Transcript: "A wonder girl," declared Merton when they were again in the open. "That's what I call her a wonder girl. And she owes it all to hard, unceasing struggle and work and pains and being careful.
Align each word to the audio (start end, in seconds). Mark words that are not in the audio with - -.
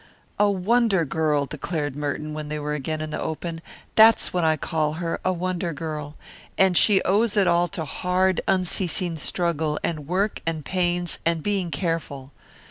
"A 0.39 0.49
wonder 0.49 1.05
girl," 1.05 1.45
declared 1.45 1.95
Merton 1.95 2.33
when 2.33 2.47
they 2.47 2.57
were 2.57 2.73
again 2.73 3.01
in 3.01 3.11
the 3.11 3.21
open. 3.21 3.61
"That's 3.93 4.33
what 4.33 4.43
I 4.43 4.57
call 4.57 4.93
her 4.93 5.19
a 5.23 5.31
wonder 5.31 5.73
girl. 5.73 6.15
And 6.57 6.75
she 6.75 7.03
owes 7.03 7.37
it 7.37 7.45
all 7.45 7.67
to 7.67 7.85
hard, 7.85 8.41
unceasing 8.47 9.15
struggle 9.15 9.77
and 9.83 10.07
work 10.07 10.41
and 10.43 10.65
pains 10.65 11.19
and 11.23 11.43
being 11.43 11.69
careful. 11.69 12.31